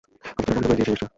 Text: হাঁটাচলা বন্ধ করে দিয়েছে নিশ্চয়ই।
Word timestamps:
হাঁটাচলা 0.27 0.51
বন্ধ 0.55 0.65
করে 0.67 0.77
দিয়েছে 0.77 0.91
নিশ্চয়ই। 0.91 1.09